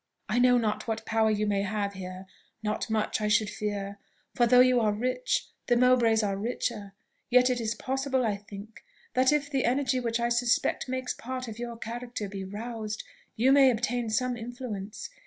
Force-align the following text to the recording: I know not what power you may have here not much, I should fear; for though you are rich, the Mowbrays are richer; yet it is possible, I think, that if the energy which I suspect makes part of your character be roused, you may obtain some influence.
I 0.27 0.39
know 0.39 0.57
not 0.57 0.87
what 0.87 1.05
power 1.05 1.29
you 1.29 1.45
may 1.45 1.61
have 1.61 1.93
here 1.93 2.25
not 2.63 2.89
much, 2.89 3.21
I 3.21 3.27
should 3.27 3.51
fear; 3.51 3.99
for 4.33 4.47
though 4.47 4.59
you 4.59 4.79
are 4.79 4.91
rich, 4.91 5.49
the 5.67 5.77
Mowbrays 5.77 6.23
are 6.23 6.35
richer; 6.35 6.93
yet 7.29 7.51
it 7.51 7.61
is 7.61 7.75
possible, 7.75 8.25
I 8.25 8.37
think, 8.37 8.83
that 9.13 9.31
if 9.31 9.51
the 9.51 9.63
energy 9.63 9.99
which 9.99 10.19
I 10.19 10.29
suspect 10.29 10.89
makes 10.89 11.13
part 11.13 11.47
of 11.47 11.59
your 11.59 11.77
character 11.77 12.27
be 12.27 12.43
roused, 12.43 13.03
you 13.35 13.51
may 13.51 13.69
obtain 13.69 14.09
some 14.09 14.35
influence. 14.35 15.11